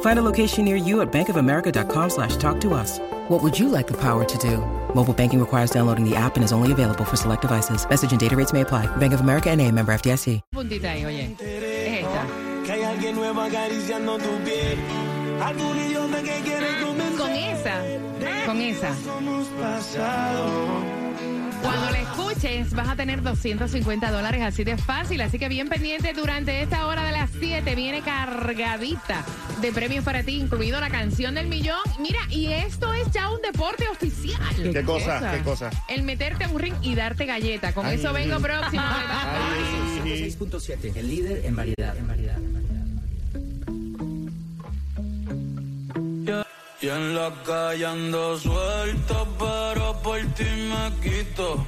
[0.00, 2.98] Find a location near you at bankofamerica.com slash talk to us.
[3.28, 4.58] What would you like the power to do?
[4.94, 7.86] Mobile banking requires downloading the app and is only available for select devices.
[7.88, 8.86] Message and data rates may apply.
[8.96, 10.40] Bank of America and a member FDIC.
[10.52, 11.36] Puntita ahí, oye.
[11.38, 12.26] Es esta.
[12.64, 14.78] Que hay alguien nuevo acariciando tu piel.
[15.42, 17.18] Algún idiota que quiere ah, comenzar.
[17.18, 18.96] Con esa, con esa.
[19.04, 20.66] Somos pasado.
[21.62, 21.95] Cuando
[22.72, 27.04] vas a tener 250 dólares así de fácil, así que bien pendiente durante esta hora
[27.04, 29.24] de las 7 viene cargadita
[29.60, 31.80] de premios para ti, incluido la canción del millón.
[31.98, 34.72] Mira, y esto es ya un deporte oficial.
[34.72, 35.32] ¿Qué cosa?
[35.32, 35.70] ¿Qué cosa?
[35.88, 37.72] El meterte a un ring y darte galleta.
[37.72, 38.82] Con eso vengo próximo.
[40.04, 42.76] 6.7, el líder en variedad, en variedad, en variedad.
[46.82, 51.66] Y en la calle ando suelto, pero por ti me quito.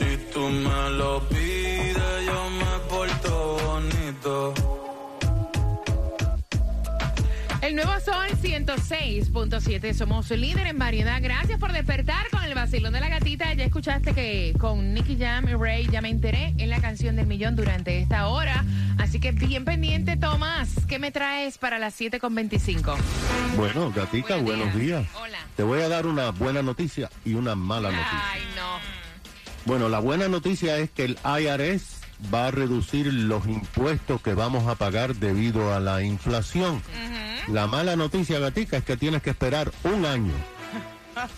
[0.00, 4.54] Si tú me lo pides, yo me porto bonito.
[7.60, 9.92] El nuevo Sol 106.7.
[9.94, 11.20] Somos líder en variedad.
[11.22, 13.52] Gracias por despertar con el vacilón de la gatita.
[13.52, 17.26] Ya escuchaste que con Nicky Jam y Ray ya me enteré en la canción del
[17.26, 18.64] millón durante esta hora.
[18.98, 20.70] Así que bien pendiente, Tomás.
[20.88, 22.96] ¿Qué me traes para las 7.25?
[23.56, 25.00] Bueno, Gatica, Buenos buenos días.
[25.02, 25.22] días.
[25.22, 25.38] Hola.
[25.56, 28.30] Te voy a dar una buena noticia y una mala noticia.
[28.32, 28.99] Ay, no.
[29.70, 32.00] Bueno, la buena noticia es que el IRS
[32.34, 36.82] va a reducir los impuestos que vamos a pagar debido a la inflación.
[37.46, 40.34] La mala noticia, Gatica, es que tienes que esperar un año.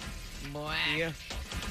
[0.50, 1.12] Bueno.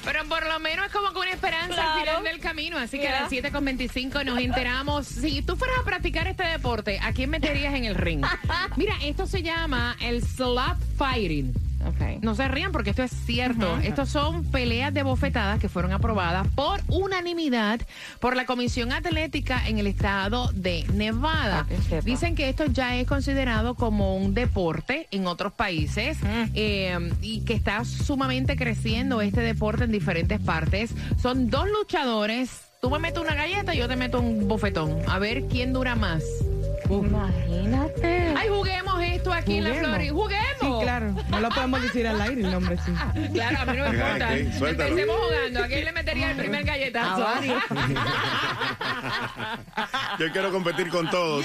[0.04, 2.78] Pero por lo menos es como que una esperanza al final del camino.
[2.78, 5.06] Así que a las 7.25 nos enteramos.
[5.06, 8.24] Si tú fueras a practicar este deporte, ¿a quién meterías en el ring?
[8.76, 11.52] Mira, esto se llama el slap fighting.
[12.22, 13.78] No se rían porque esto es cierto.
[13.78, 17.80] Estos son peleas de bofetadas que fueron aprobadas por unanimidad
[18.20, 21.66] por la Comisión Atlética en el estado de Nevada.
[22.04, 26.18] Dicen que esto ya es considerado como un deporte en otros países
[26.54, 30.90] eh, y que está sumamente creciendo este deporte en diferentes partes.
[31.20, 32.68] Son dos luchadores.
[32.80, 34.98] Tú me metes una galleta y yo te meto un bofetón.
[35.08, 36.22] A ver quién dura más.
[36.98, 38.34] Imagínate.
[38.36, 39.90] Ay, juguemos esto aquí en la Juguemos.
[39.90, 40.12] Florida.
[40.12, 40.42] Juguemos.
[40.60, 41.14] Sí, claro.
[41.30, 42.92] No lo podemos decir al aire el nombre, sí.
[43.32, 44.36] Claro, a mí no me importa.
[44.36, 45.64] Empecemos jugando.
[45.64, 47.26] ¿A quién le metería el primer galletazo?
[50.18, 51.44] Yo quiero competir con todos.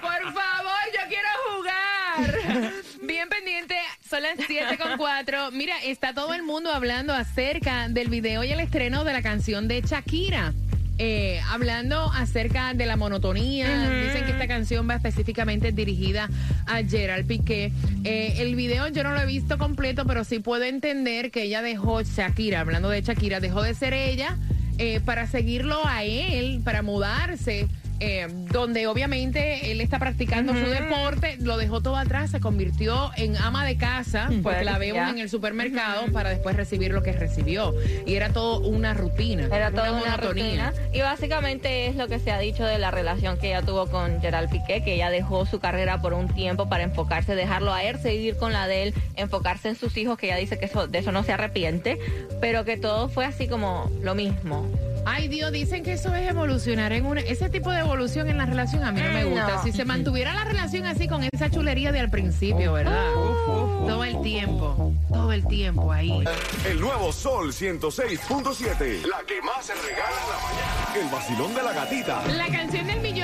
[0.00, 2.72] Por favor, yo quiero jugar.
[3.02, 3.76] Bien pendiente,
[4.08, 5.50] son las 7 con 4.
[5.52, 9.68] Mira, está todo el mundo hablando acerca del video y el estreno de la canción
[9.68, 10.52] de Shakira.
[10.96, 16.28] Eh, hablando acerca de la monotonía, dicen que esta canción va específicamente dirigida
[16.66, 17.72] a Gerald Piqué.
[18.04, 21.62] Eh, el video yo no lo he visto completo, pero sí puedo entender que ella
[21.62, 24.36] dejó Shakira, hablando de Shakira, dejó de ser ella
[24.78, 27.66] eh, para seguirlo a él, para mudarse.
[28.00, 33.36] Eh, donde obviamente él está practicando su deporte, lo dejó todo atrás, se convirtió en
[33.36, 35.10] ama de casa, porque Puede la vemos ya.
[35.10, 37.74] en el supermercado para después recibir lo que recibió.
[38.06, 39.46] Y era todo una rutina.
[39.46, 40.70] Era toda una monotonía.
[40.70, 40.72] rutina.
[40.92, 44.20] Y básicamente es lo que se ha dicho de la relación que ella tuvo con
[44.20, 47.98] Gerald Piqué, que ella dejó su carrera por un tiempo para enfocarse, dejarlo a él,
[47.98, 50.98] seguir con la de él, enfocarse en sus hijos, que ella dice que eso, de
[50.98, 51.98] eso no se arrepiente,
[52.40, 54.66] pero que todo fue así como lo mismo.
[55.06, 57.20] Ay, Dios, dicen que eso es evolucionar en una.
[57.20, 59.62] Ese tipo de evolución en la relación a mí no me gusta.
[59.62, 63.10] Si se mantuviera la relación así con esa chulería de al principio, ¿verdad?
[63.14, 64.92] Todo el tiempo.
[65.08, 66.24] Todo el tiempo ahí.
[66.66, 69.06] El nuevo Sol 106.7.
[69.06, 71.06] La que más se regala en la mañana.
[71.06, 72.26] El vacilón de la gatita.
[72.28, 73.23] La canción del millón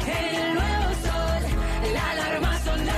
[0.05, 1.41] En el nuevo sol,
[1.93, 2.91] la alarma sonó.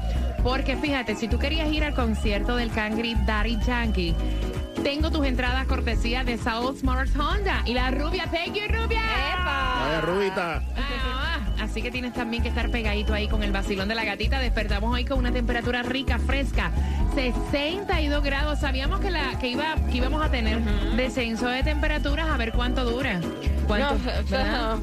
[0.42, 4.16] Porque fíjate, si tú querías ir al concierto del Cangri Daddy Yankee,
[4.86, 8.24] tengo tus entradas cortesía de South Smart Honda y la rubia.
[8.32, 9.02] Thank you, rubia.
[9.44, 10.64] Vaya, Rubita.
[10.78, 11.31] Ah,
[11.62, 14.40] Así que tienes también que estar pegadito ahí con el vacilón de la gatita.
[14.40, 16.72] Despertamos hoy con una temperatura rica, fresca,
[17.16, 18.60] 62 grados.
[18.60, 20.60] Sabíamos que la que iba que íbamos a tener
[20.96, 23.20] descenso de temperaturas, a ver cuánto dura.
[23.68, 23.96] ¿Cuánto?
[23.96, 24.80] No, ¿verdad?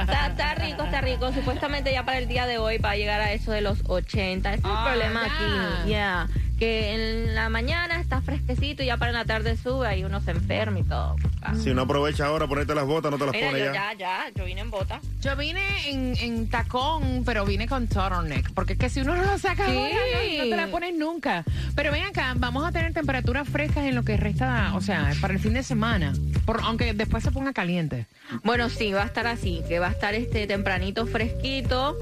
[0.00, 1.32] está, está rico, está rico.
[1.32, 4.48] Supuestamente ya para el día de hoy va a llegar a eso de los 80.
[4.54, 5.34] Ese es el Ah, problema ya.
[5.34, 5.90] aquí.
[5.90, 6.28] Ya.
[6.58, 10.30] Que en la mañana está fresquecito y ya para la tarde sube y uno se
[10.30, 11.16] enferma y todo.
[11.42, 11.54] Ah.
[11.56, 13.72] Si no aprovecha ahora, ponerte las botas, no te las Mira, pone yo ya.
[13.72, 15.00] ya, ya, yo vine en bota.
[15.20, 15.60] Yo vine
[15.90, 18.52] en, en tacón, pero vine con turtleneck.
[18.54, 19.72] Porque es que si uno no lo saca Sí.
[19.76, 21.44] ahora, no, no te la pones nunca.
[21.74, 25.34] Pero ven acá, vamos a tener temperaturas frescas en lo que resta, o sea, para
[25.34, 26.12] el fin de semana.
[26.44, 28.06] Por, aunque después se ponga caliente.
[28.44, 31.96] Bueno, sí, va a estar así, que va a estar este tempranito fresquito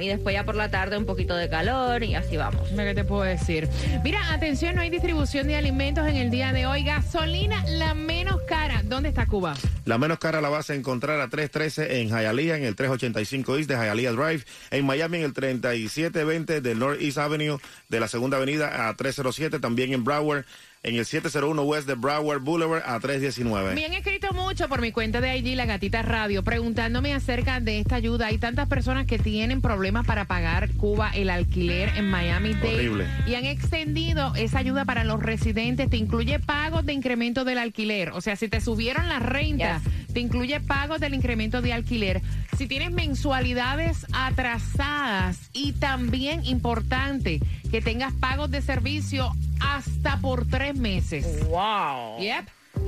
[0.00, 2.68] y después ya por la tarde un poquito de calor y así vamos.
[2.70, 3.68] ¿Qué te puedo decir?
[4.02, 6.84] Mira, atención, no hay distribución de alimentos en el día de hoy.
[6.84, 8.82] Gasolina, la menos cara.
[8.84, 9.54] ¿Dónde está Cuba?
[9.84, 13.70] La menos cara la vas a encontrar a 313 en Hialeah, en el 385 East
[13.70, 14.44] de Hialeah Drive.
[14.70, 17.58] En Miami, en el 3720 del North East Avenue
[17.88, 19.58] de la Segunda Avenida a 307.
[19.58, 20.44] También en Broward,
[20.82, 23.74] en el 701 West de Broward Boulevard a 319.
[23.74, 27.80] Me han escrito mucho por mi cuenta de IG, La Gatita Radio, preguntándome acerca de
[27.80, 28.26] esta ayuda.
[28.26, 32.74] Hay tantas personas que tienen problemas para pagar Cuba el alquiler en Miami Dade.
[32.74, 33.06] Horrible.
[33.26, 35.90] Y han extendido esa ayuda para los residentes.
[35.90, 38.10] Te incluye pagos de incremento del alquiler.
[38.10, 39.80] O sea, si te subieron la renta,
[40.12, 42.22] te incluye pagos del incremento de alquiler.
[42.56, 50.76] Si tienes mensualidades atrasadas y también importante que tengas pagos de servicio hasta por tres
[50.76, 51.46] meses.
[51.48, 52.20] Wow.
[52.20, 52.44] Yep.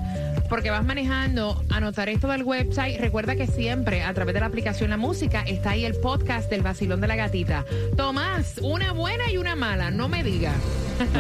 [0.50, 4.90] porque vas manejando, anotar esto del website, recuerda que siempre a través de la aplicación
[4.90, 7.66] La Música está ahí el podcast del vacilón de la gatita.
[7.96, 10.56] Tomás, una buena y una mala, no me digas.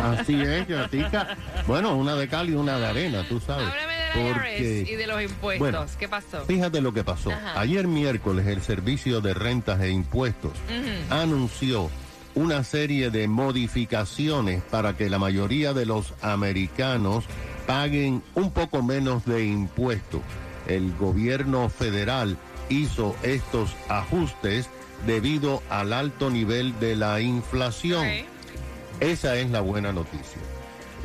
[0.03, 1.37] Así es, gatica.
[1.67, 3.67] Bueno, una de cal y una de arena, tú sabes.
[3.67, 5.59] Háblame Porque- y de los impuestos.
[5.59, 6.45] Bueno, ¿Qué pasó?
[6.45, 7.31] Fíjate lo que pasó.
[7.31, 7.59] Ajá.
[7.59, 10.53] Ayer miércoles el Servicio de Rentas e Impuestos
[11.09, 11.89] anunció
[12.35, 17.25] una serie de modificaciones para que la mayoría de los americanos
[17.67, 20.21] paguen un poco menos de impuestos.
[20.67, 22.37] El gobierno federal
[22.69, 24.69] hizo estos ajustes
[25.05, 28.05] debido al alto nivel de la inflación.
[28.99, 30.41] Esa es la buena noticia.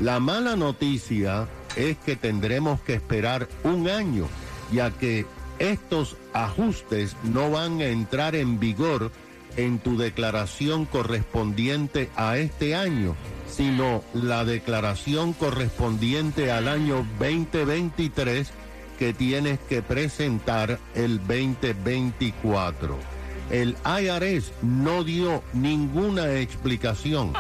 [0.01, 1.47] La mala noticia
[1.77, 4.27] es que tendremos que esperar un año,
[4.73, 5.27] ya que
[5.59, 9.13] estos ajustes no van a entrar en vigor
[9.57, 13.15] en tu declaración correspondiente a este año,
[13.49, 18.51] sino la declaración correspondiente al año 2023
[18.99, 23.14] que tienes que presentar el 2024.
[23.51, 27.33] El IRS no dio ninguna explicación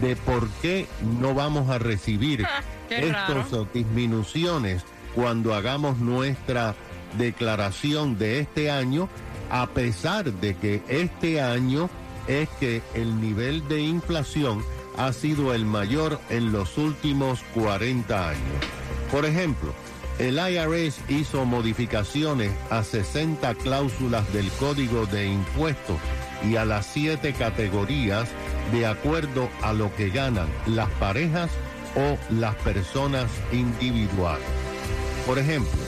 [0.00, 0.86] de por qué
[1.20, 2.42] no vamos a recibir
[2.90, 3.40] raro.
[3.40, 4.84] estos disminuciones
[5.14, 6.74] cuando hagamos nuestra
[7.18, 9.08] declaración de este año,
[9.50, 11.88] a pesar de que este año
[12.26, 14.64] es que el nivel de inflación
[14.96, 18.40] ha sido el mayor en los últimos 40 años.
[19.10, 19.74] Por ejemplo,
[20.18, 25.96] el IRS hizo modificaciones a 60 cláusulas del Código de Impuestos
[26.48, 28.28] y a las siete categorías
[28.72, 31.50] de acuerdo a lo que ganan las parejas
[31.96, 34.46] o las personas individuales.
[35.26, 35.80] Por ejemplo,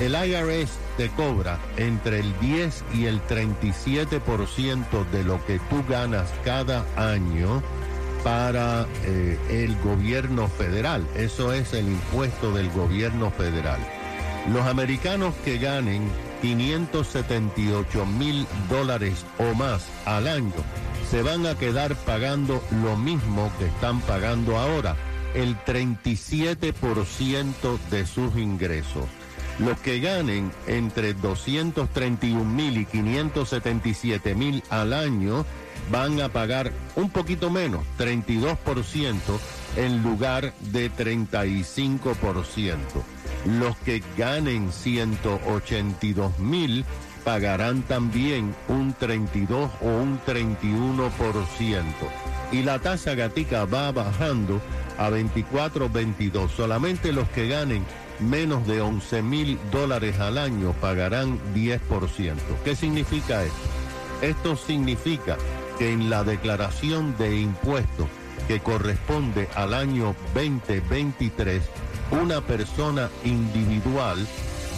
[0.00, 6.30] el IRS te cobra entre el 10 y el 37% de lo que tú ganas
[6.44, 7.62] cada año
[8.24, 11.06] para eh, el gobierno federal.
[11.14, 13.78] Eso es el impuesto del gobierno federal.
[14.52, 16.10] Los americanos que ganen
[16.42, 20.52] 578 mil dólares o más al año
[21.10, 24.96] se van a quedar pagando lo mismo que están pagando ahora,
[25.34, 29.04] el 37% de sus ingresos.
[29.58, 35.44] Los que ganen entre 231 mil y 577 mil al año
[35.90, 39.18] van a pagar un poquito menos, 32%
[39.76, 42.76] en lugar de 35%.
[43.58, 46.84] Los que ganen 182 mil
[47.24, 51.10] pagarán también un 32 o un 31%.
[52.52, 54.60] Y la tasa gatica va bajando
[54.98, 56.52] a 24, 22.
[56.52, 57.84] Solamente los que ganen
[58.20, 61.80] menos de 11 mil dólares al año pagarán 10%.
[62.64, 63.56] ¿Qué significa esto?
[64.22, 65.36] Esto significa
[65.78, 68.06] que en la declaración de impuestos
[68.48, 71.62] que corresponde al año 2023,
[72.10, 74.26] una persona individual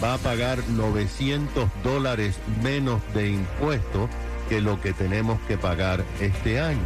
[0.02, 4.08] va a pagar 900 dólares menos de impuestos
[4.48, 6.78] que lo que tenemos que pagar este año.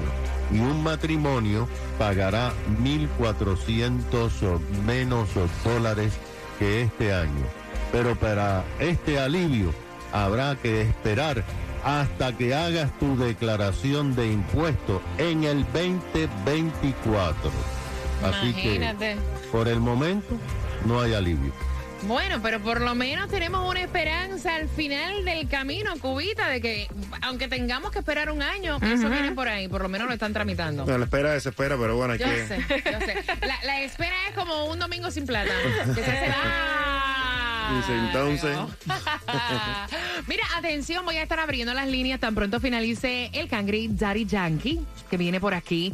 [0.52, 2.52] Y un matrimonio pagará
[2.82, 5.28] 1.400 menos
[5.64, 6.14] dólares
[6.58, 7.44] que este año.
[7.92, 9.72] Pero para este alivio
[10.12, 11.44] habrá que esperar
[11.84, 17.50] hasta que hagas tu declaración de impuestos en el 2024.
[18.24, 19.14] Así Imagínate.
[19.14, 20.36] que por el momento
[20.84, 21.52] no hay alivio.
[22.02, 26.88] Bueno, pero por lo menos tenemos una esperanza al final del camino, Cubita, de que
[27.20, 30.32] aunque tengamos que esperar un año, eso viene por ahí, por lo menos lo están
[30.32, 30.86] tramitando.
[30.86, 32.46] No, la espera desespera, pero bueno, hay Yo que...
[32.46, 33.16] sé, yo sé.
[33.46, 35.50] La, la espera es como un domingo sin plata.
[35.94, 36.26] Que se hace
[37.76, 38.58] Dice, entonces...
[40.26, 44.80] Mira, atención, voy a estar abriendo las líneas tan pronto finalice el Cangri Daddy Yankee,
[45.08, 45.92] que viene por aquí.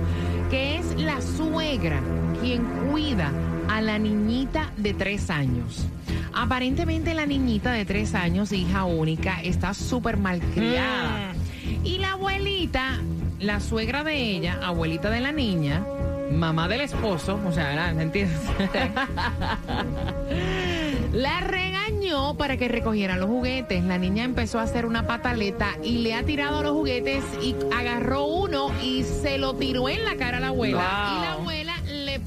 [0.50, 2.02] que es la suegra
[2.42, 3.32] quien cuida
[3.68, 5.86] a la niñita de tres años.
[6.34, 11.34] Aparentemente la niñita de tres años, hija única, está súper malcriada.
[11.84, 12.98] Y la abuelita,
[13.40, 15.84] la suegra de ella, abuelita de la niña,
[16.32, 17.92] mamá del esposo, o sea, ¿verdad?
[17.94, 18.38] ¿me entiendes?
[21.12, 23.82] La regañó para que recogieran los juguetes.
[23.84, 28.26] La niña empezó a hacer una pataleta y le ha tirado los juguetes y agarró
[28.26, 30.76] uno y se lo tiró en la cara a la abuela.
[30.76, 31.16] Wow.
[31.16, 31.57] Y la abuela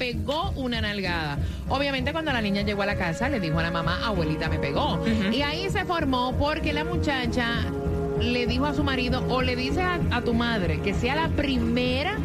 [0.02, 1.38] pegó una nalgada.
[1.68, 4.58] Obviamente cuando la niña llegó a la casa le dijo a la mamá, abuelita me
[4.58, 5.00] pegó.
[5.32, 7.46] Y ahí se formó porque la muchacha
[8.20, 11.28] le dijo a su marido o le dice a, a tu madre que sea la
[11.28, 12.16] primera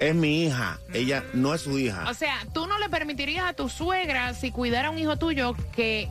[0.00, 0.78] Es mi hija.
[0.92, 2.04] Ella no es su hija.
[2.10, 5.54] O sea, tú no le permitirías a tu suegra, si cuidara a un hijo tuyo,
[5.74, 6.08] que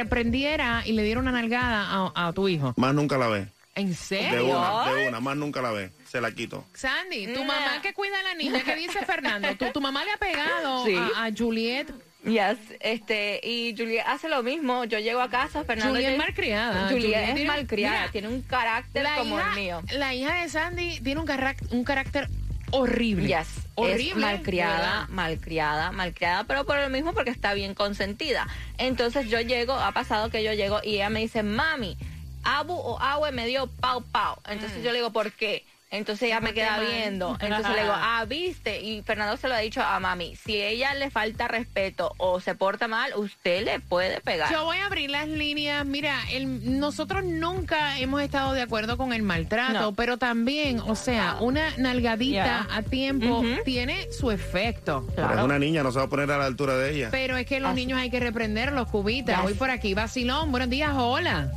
[0.00, 2.74] reprendiera y le diera una nalgada a, a tu hijo.
[2.76, 3.46] Más nunca la ve.
[3.76, 4.58] ¿En De serio?
[4.58, 5.20] una, de una.
[5.20, 5.90] Más nunca la ve.
[6.10, 6.64] Se la quito.
[6.74, 9.48] Sandy, tu mamá que cuida a la niña, ¿qué dice Fernando?
[9.56, 10.96] ¿Tu, tu mamá le ha pegado Sí.
[10.96, 11.86] a, a Juliet?
[12.24, 14.84] Yes, este, y Juliet hace lo mismo.
[14.84, 15.94] Yo llego a casa, Fernando.
[15.94, 16.88] Juliet ya- es malcriada.
[16.88, 19.82] Juliet, Juliet es tiene- malcriada, mira, tiene un carácter como hija, el mío.
[19.92, 22.28] la hija de Sandy tiene un, carac- un carácter
[22.72, 23.26] horrible.
[23.26, 24.10] Yes, horrible.
[24.10, 28.46] es malcriada, malcriada, malcriada, pero por lo mismo porque está bien consentida.
[28.78, 31.96] Entonces yo llego, ha pasado que yo llego y ella me dice, mami,
[32.44, 34.36] Abu o Awe me dio pau pau.
[34.48, 35.64] Entonces yo le digo, ¿por qué?
[35.92, 37.36] Entonces ella me queda viendo.
[37.40, 38.80] Entonces le digo, ah, viste.
[38.80, 42.54] Y Fernando se lo ha dicho a mami, si ella le falta respeto o se
[42.54, 44.52] porta mal, usted le puede pegar.
[44.52, 45.84] Yo voy a abrir las líneas.
[45.84, 49.92] Mira, el- nosotros nunca hemos estado de acuerdo con el maltrato, No.
[49.92, 55.04] pero también, o sea, una nalgadita a tiempo tiene su efecto.
[55.16, 57.08] Pero es una niña, no se va a poner a la altura de ella.
[57.10, 57.80] Pero es que los Así.
[57.80, 59.38] niños hay que reprenderlos, cubitas.
[59.38, 59.42] Ya.
[59.42, 60.52] Voy por aquí, vacilón.
[60.52, 61.50] Buenos días, hola.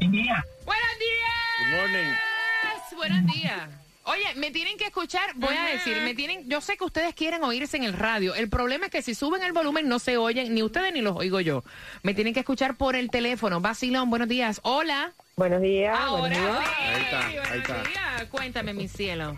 [0.00, 0.44] Buenos días.
[0.64, 2.29] Good morning.
[3.00, 3.62] Buenos días.
[4.04, 7.42] Oye, me tienen que escuchar, voy a decir, me tienen, yo sé que ustedes quieren
[7.44, 8.34] oírse en el radio.
[8.34, 11.16] El problema es que si suben el volumen no se oyen, ni ustedes ni los
[11.16, 11.64] oigo yo.
[12.02, 13.60] Me tienen que escuchar por el teléfono.
[13.60, 14.60] Vacilón, buenos días.
[14.64, 15.12] Hola.
[15.36, 15.96] Buenos días.
[15.98, 16.58] Ahora buenos días.
[16.58, 16.74] sí.
[16.84, 17.88] Ahí está, ahí Buenos está.
[17.88, 18.24] días.
[18.30, 19.34] Cuéntame, mi cielo.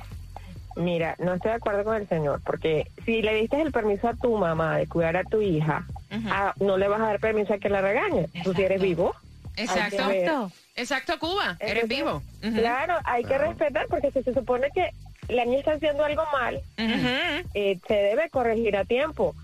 [0.75, 4.15] Mira, no estoy de acuerdo con el señor, porque si le diste el permiso a
[4.15, 5.87] tu mamá de cuidar a tu hija,
[6.31, 8.27] ah, no le vas a dar permiso a que la regañe.
[8.43, 9.15] Tú si eres vivo.
[9.57, 10.51] hay que Exacto.
[10.75, 11.57] Exacto, Cuba.
[11.61, 12.23] Eres Entonces, vivo.
[12.43, 12.57] Ujú.
[12.61, 14.91] Claro, hay que respetar, porque si se supone que
[15.29, 19.35] la niña está haciendo algo mal, eh, se debe corregir a tiempo.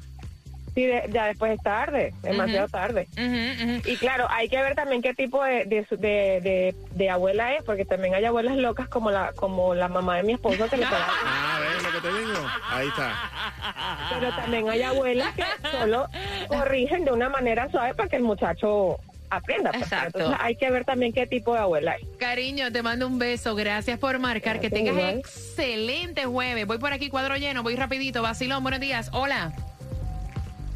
[0.75, 3.09] Si de- ya después es tarde, demasiado tarde.
[3.15, 3.89] Ujú.
[3.91, 7.55] Y claro, hay que ver también qué tipo de, de, su- de, de- de abuela
[7.57, 10.77] es, porque también hay abuelas locas como la como la mamá de mi esposo que
[10.77, 11.07] le pega.
[11.25, 12.47] Ah, ¿ves lo que te digo?
[12.71, 13.13] Ahí está.
[14.15, 16.07] Pero también hay abuelas que solo
[16.47, 18.99] corrigen de una manera suave para que el muchacho
[19.31, 19.71] aprenda.
[19.71, 19.83] pues.
[19.85, 20.19] Exacto.
[20.19, 22.07] Entonces hay que ver también qué tipo de abuela es.
[22.19, 23.55] Cariño, te mando un beso.
[23.55, 24.61] Gracias por marcar.
[24.61, 25.19] Que tengas igual.
[25.19, 26.67] excelente jueves.
[26.67, 27.63] Voy por aquí, cuadro lleno.
[27.63, 28.23] Voy rapidito.
[28.23, 29.11] Vacilón, buenos días.
[29.13, 29.53] Hola.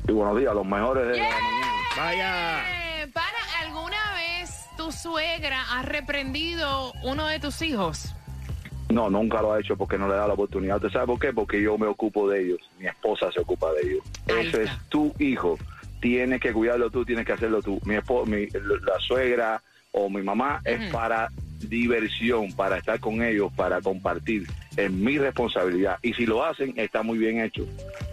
[0.09, 1.73] Y buenos días, los mejores de la mañana.
[1.97, 2.65] Vaya.
[3.13, 8.15] Para, ¿alguna vez tu suegra ha reprendido uno de tus hijos?
[8.93, 10.77] No, nunca lo ha hecho porque no le da la oportunidad.
[10.77, 11.33] ¿Usted sabe por qué?
[11.33, 12.59] Porque yo me ocupo de ellos.
[12.79, 14.05] Mi esposa se ocupa de ellos.
[14.27, 15.59] Ese es tu hijo.
[16.03, 17.81] Tienes que cuidarlo tú, tienes que hacerlo tú.
[17.87, 18.47] Mi, espo- mi
[18.85, 19.63] la suegra
[19.93, 21.29] o mi mamá es para
[21.61, 24.47] diversión, para estar con ellos, para compartir.
[24.77, 25.99] Es mi responsabilidad.
[26.03, 27.65] Y si lo hacen, está muy bien hecho.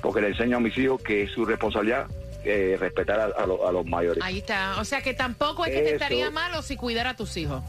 [0.01, 2.05] Porque le enseño a mis hijos que es su responsabilidad
[2.45, 4.23] eh, respetar a, a lo- a los mayores.
[4.23, 4.79] Ahí está.
[4.79, 5.95] O sea que tampoco es que te Eso.
[5.95, 7.61] estaría malo si cuidara a tus hijos.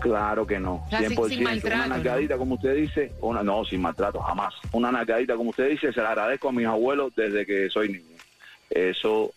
[0.00, 1.28] Claro que no, O sea, sin- 100%.
[1.28, 1.94] sin maltrato, una ¿no?
[1.94, 4.52] nalgadita, como usted dice, una, no, sin maltrato, jamás.
[4.72, 8.11] Una nalgadita, como usted dice, se la agradezco a mis abuelos desde que soy niño.
[8.74, 9.32] Eso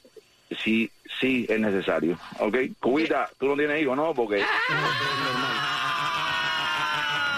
[0.63, 2.17] sí, sí es necesario.
[2.39, 2.57] ¿Ok?
[2.79, 4.13] Cubita, tú no tienes hijos, ¿no?
[4.13, 4.43] Porque...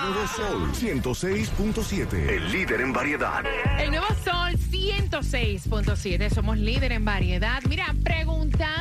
[0.02, 2.14] Nuevo Sol 106.7.
[2.14, 3.44] El líder en variedad.
[3.80, 7.62] El nuevo Sol 106.7, somos líder en variedad.
[7.68, 8.77] Mira, preguntándote,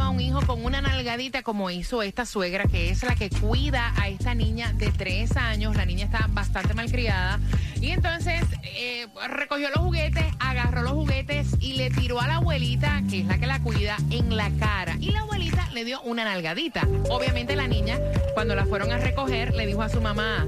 [0.00, 3.92] a un hijo con una nalgadita como hizo esta suegra, que es la que cuida
[3.96, 5.76] a esta niña de tres años?
[5.76, 7.40] La niña está bastante malcriada.
[7.80, 13.02] Y entonces eh, recogió los juguetes, agarró los juguetes y le tiró a la abuelita,
[13.08, 14.96] que es la que la cuida, en la cara.
[15.00, 16.86] Y la abuelita le dio una nalgadita.
[17.10, 17.98] Obviamente la niña,
[18.34, 20.46] cuando la fueron a recoger, le dijo a su mamá,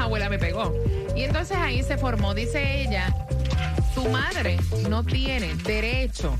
[0.00, 0.74] abuela me pegó.
[1.16, 3.14] Y entonces ahí se formó, dice ella,
[3.94, 6.38] tu madre no tiene derecho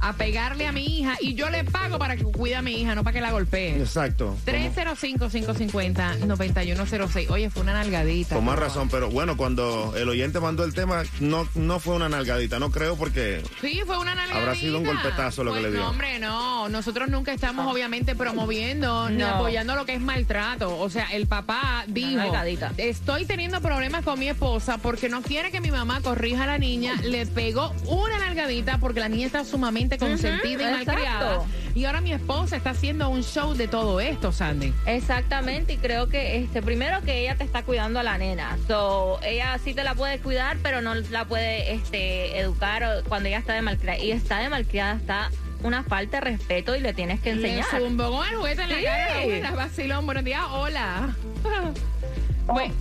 [0.00, 2.94] a pegarle a mi hija y yo le pago para que cuide a mi hija,
[2.94, 3.78] no para que la golpee.
[3.80, 4.36] Exacto.
[4.46, 7.30] 305-550-9106.
[7.30, 8.34] Oye, fue una nalgadita.
[8.36, 12.08] Con más razón, pero bueno, cuando el oyente mandó el tema, no, no fue una
[12.08, 14.40] nalgadita, no creo porque Sí, fue una nalgadita.
[14.40, 15.84] Habrá sido un golpetazo lo que Pues le dio.
[15.84, 16.68] No, hombre, no.
[16.68, 19.28] Nosotros nunca estamos, obviamente, promoviendo ni No.
[19.28, 20.78] apoyando lo que es maltrato.
[20.78, 22.72] O sea, el papá dijo: nalgadita.
[22.76, 26.58] Estoy teniendo problemas con mi esposa porque no quiere que mi mamá corrija a la
[26.58, 26.94] niña.
[27.02, 29.63] Le pegó una nalgadita porque la niña está sumamente
[29.98, 30.92] consentida y exacto.
[30.92, 31.42] malcriada.
[31.74, 34.72] Y ahora mi esposa está haciendo un show de todo esto, Sandy.
[34.86, 38.56] Exactamente, y creo que este primero que ella te está cuidando a la nena.
[38.68, 43.38] So, ella sí te la puede cuidar, pero no la puede este educar cuando ella
[43.38, 43.98] está de malcriada.
[43.98, 45.30] Y está de malcriada, está
[45.64, 47.66] una falta de respeto y le tienes que enseñar.
[47.72, 49.40] Le zumbó con el juguete en la Sí.
[49.42, 49.50] cara.
[49.56, 50.06] vacilón.
[50.06, 50.42] Buenos días.
[50.52, 51.16] Hola.
[52.46, 52.72] Bu-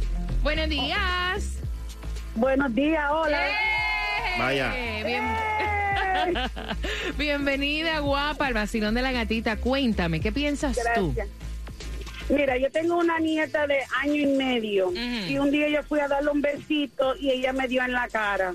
[0.43, 1.57] buenos días.
[2.35, 3.41] Buenos días, hola.
[4.37, 4.73] Vaya.
[4.75, 5.23] Eh, bien-
[7.17, 9.57] Bienvenida, guapa, al vacilón de la gatita.
[9.57, 11.13] Cuéntame, ¿qué piensas tú?
[12.29, 16.07] Mira, yo tengo una nieta de año y medio y un día yo fui a
[16.07, 18.53] darle un besito y ella me dio en la cara.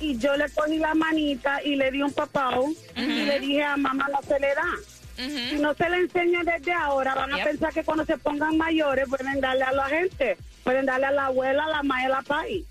[0.00, 3.76] Y yo le cogí la manita y le di un papao y le dije a
[3.76, 5.26] mamá le da.
[5.50, 9.06] Si no se le enseña desde ahora, van a pensar que cuando se pongan mayores
[9.08, 12.22] pueden darle a la gente, pueden darle a la abuela, a la madre, a la
[12.22, 12.64] país.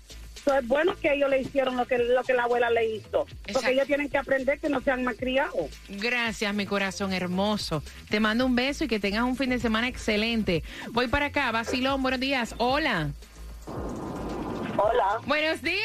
[0.44, 3.26] So, es bueno que ellos le hicieron lo que, lo que la abuela le hizo,
[3.28, 3.52] Exacto.
[3.52, 5.66] porque ellos tienen que aprender que no sean malcriados.
[5.88, 7.82] Gracias, mi corazón hermoso.
[8.08, 10.62] Te mando un beso y que tengas un fin de semana excelente.
[10.92, 12.54] Voy para acá, vacilón, buenos días.
[12.58, 13.10] Hola.
[14.76, 15.20] Hola.
[15.26, 15.78] Buenos días,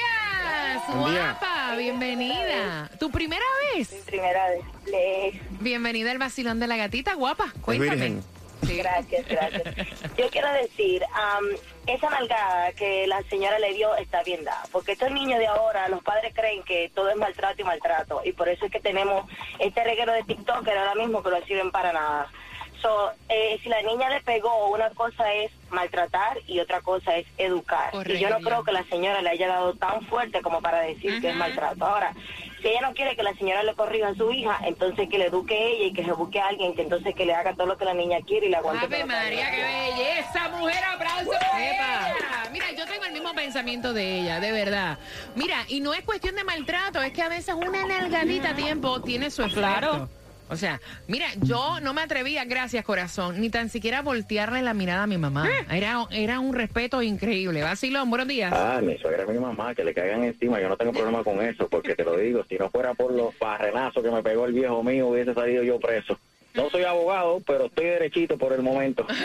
[0.87, 1.37] Buen día.
[1.39, 2.89] guapa, bienvenida.
[2.99, 3.43] ¿Tu primera
[3.75, 3.89] vez?
[4.05, 4.47] Primera
[4.85, 5.41] vez.
[5.59, 7.51] Bienvenida al vacilón de la gatita, guapa.
[7.61, 8.21] Cuéntame.
[8.65, 8.77] Sí.
[8.77, 9.63] Gracias, gracias.
[10.17, 11.45] Yo quiero decir, am,
[11.87, 15.87] esa nalgada que la señora le dio está bien dada, porque estos niños de ahora,
[15.89, 19.29] los padres creen que todo es maltrato y maltrato, y por eso es que tenemos
[19.59, 22.31] este reguero de TikTok ahora mismo que no sirven para nada.
[22.85, 27.25] So, eh, si la niña le pegó, una cosa es maltratar y otra cosa es
[27.39, 27.91] educar.
[28.05, 31.19] Y yo no creo que la señora le haya dado tan fuerte como para decir
[31.19, 31.83] que es maltrato.
[31.83, 32.13] Ahora,
[32.61, 35.25] si ella no quiere que la señora le corrija a su hija, entonces que le
[35.25, 37.75] eduque ella y que se busque a alguien que entonces que le haga todo lo
[37.75, 38.85] que la niña quiere y le aguante.
[38.85, 41.31] Ave María, la qué belleza, mujer, aplauso.
[41.31, 42.15] para ella.
[42.51, 44.99] Mira, yo tengo el mismo pensamiento de ella, de verdad.
[45.33, 49.01] Mira, y no es cuestión de maltrato, es que a veces una nalgadita a tiempo
[49.01, 49.61] tiene su efecto.
[49.61, 50.07] Claro.
[50.47, 54.73] O sea, mira, yo no me atrevía, gracias corazón, ni tan siquiera a voltearle la
[54.73, 55.49] mirada a mi mamá.
[55.71, 57.63] Era, era un respeto increíble.
[57.63, 58.53] Vacilón, buenos días.
[58.55, 60.59] Ah, mi suegra es mi mamá, que le caigan encima.
[60.61, 63.37] Yo no tengo problema con eso, porque te lo digo, si no fuera por los
[63.39, 66.17] barrenazos que me pegó el viejo mío, hubiese salido yo preso.
[66.53, 69.05] No soy abogado, pero estoy derechito por el momento.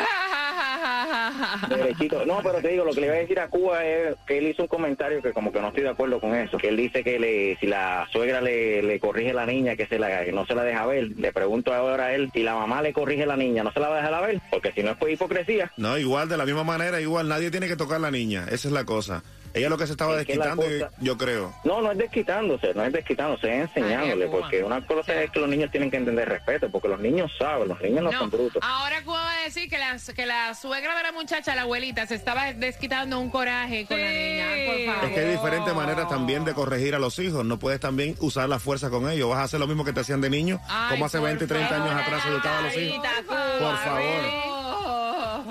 [1.68, 2.24] Derechito.
[2.26, 4.48] No, pero te digo, lo que le iba a decir a Cuba es que él
[4.48, 6.58] hizo un comentario que como que no estoy de acuerdo con eso.
[6.58, 9.86] Que él dice que le, si la suegra le, le corrige a la niña, que,
[9.86, 11.08] se la, que no se la deja ver.
[11.16, 13.80] Le pregunto ahora a él, si la mamá le corrige a la niña, ¿no se
[13.80, 14.40] la va a dejar ver?
[14.50, 15.72] Porque si no es hipocresía.
[15.76, 18.44] No, igual, de la misma manera, igual, nadie tiene que tocar a la niña.
[18.50, 19.22] Esa es la cosa.
[19.54, 21.52] Ella lo que se estaba Es desquitando, cosa- yo creo.
[21.64, 25.48] No, no es desquitándose, no es desquitándose, es enseñándole, porque una cosa es que los
[25.48, 28.62] niños tienen que entender respeto, porque los niños saben, los niños no, No, son brutos.
[28.64, 32.06] ahora Cuba va a decir que la, que la suegra de la muchacha, la abuelita,
[32.06, 34.46] se estaba desquitando un coraje con la niña.
[34.66, 35.08] Por favor.
[35.10, 37.44] Es que hay diferentes maneras también de corregir a los hijos.
[37.44, 39.28] No puedes también usar la fuerza con ellos.
[39.30, 41.46] Vas a hacer lo mismo que te hacían de niño, Ay, como hace por 20,
[41.46, 43.06] 30 años atrás se educaba a los hijos.
[43.26, 44.49] Por favor.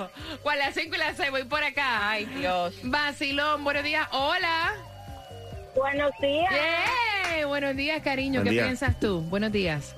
[0.42, 1.30] ¿Cuál las 5 y las 6?
[1.30, 2.10] Voy por acá.
[2.10, 2.74] Ay, Dios.
[2.82, 4.06] Vacilón, buenos días.
[4.12, 4.72] Hola.
[5.76, 6.50] Buenos días.
[6.50, 8.40] Yeah, Buenos días, cariño.
[8.40, 8.64] Buen ¿Qué día.
[8.64, 9.20] piensas tú?
[9.22, 9.94] Buenos días.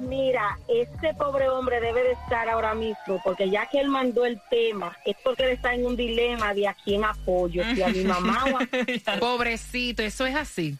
[0.00, 4.40] Mira, este pobre hombre debe de estar ahora mismo, porque ya que él mandó el
[4.48, 8.04] tema, es porque él está en un dilema de a quién apoyo, si a mi
[8.04, 9.16] mamá o a...
[9.20, 10.76] Pobrecito, eso es así.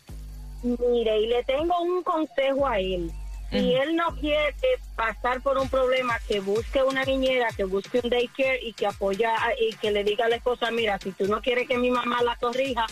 [0.62, 3.10] Mire, y le tengo un consejo a él.
[3.50, 4.54] Si él no quiere
[4.94, 9.34] pasar por un problema, que busque una niñera, que busque un daycare y que apoya
[9.60, 12.22] y que le diga a la esposa, mira, si tú no quieres que mi mamá
[12.22, 12.86] la corrija,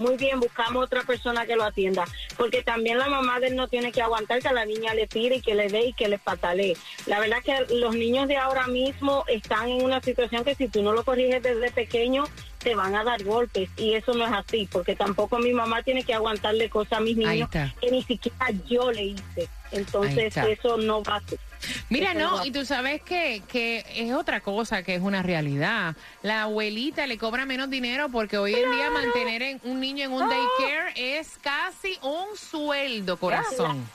[0.00, 2.04] muy bien, buscamos otra persona que lo atienda.
[2.36, 5.06] Porque también la mamá de él no tiene que aguantar que a la niña le
[5.06, 6.76] tire y que le dé y que le patalee.
[7.06, 10.82] La verdad que los niños de ahora mismo están en una situación que si tú
[10.82, 12.24] no lo corriges desde pequeño,
[12.58, 13.70] te van a dar golpes.
[13.76, 17.16] Y eso no es así, porque tampoco mi mamá tiene que aguantarle cosas a mis
[17.16, 19.48] niños que ni siquiera yo le hice.
[19.72, 21.38] Entonces eso no va a ser.
[21.88, 25.94] Mira, no y tú sabes que, que es otra cosa que es una realidad.
[26.22, 30.12] La abuelita le cobra menos dinero porque hoy en día mantener en- un niño en
[30.12, 33.88] un daycare es casi un sueldo, corazón.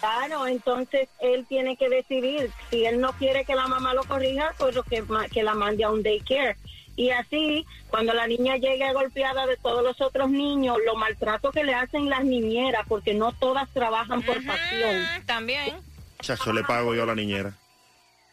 [0.00, 2.50] Claro, entonces él tiene que decidir.
[2.70, 5.54] Si él no quiere que la mamá lo corrija, pues lo que, ma- que la
[5.54, 6.56] mande a un daycare.
[6.96, 11.64] Y así, cuando la niña llegue golpeada de todos los otros niños, los maltratos que
[11.64, 15.06] le hacen las niñeras, porque no todas trabajan por pasión.
[15.26, 15.74] También.
[16.20, 17.52] Chacho, le pago yo a la niñera.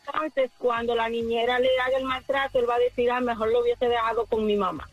[0.05, 3.61] Entonces, cuando la niñera le haga el maltrato, él va a decir, ah, mejor lo
[3.61, 4.87] hubiese dejado con mi mamá.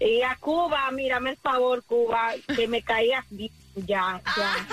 [0.00, 4.66] Y a Cuba, mírame el favor, Cuba, que me caías bien, ya, ya.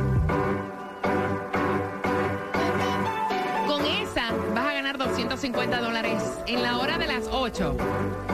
[5.16, 7.78] 250 dólares en la hora de las 8.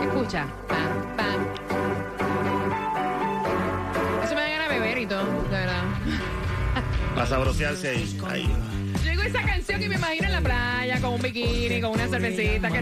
[0.01, 0.47] Escucha.
[0.67, 1.45] Pam, pam.
[4.23, 5.83] Eso me da ganas de beber y todo, de verdad.
[7.15, 8.19] Para sabrosearse ahí.
[8.27, 8.49] ahí.
[9.23, 12.69] Esa canción y me imagino en la playa con un bikini, con una cervecita.
[12.69, 12.79] que